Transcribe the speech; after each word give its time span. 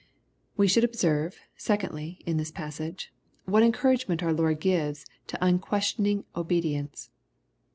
We 0.57 0.67
should 0.67 0.83
observe, 0.83 1.37
secondly, 1.57 2.21
in 2.25 2.37
this 2.37 2.49
passage, 2.49 3.13
what 3.45 3.61
encouragement 3.61 4.23
our 4.23 4.33
Lord 4.33 4.59
gives 4.59 5.05
to 5.27 5.37
unquestioning 5.45 6.23
obedi 6.35 6.73
ence. 6.73 7.11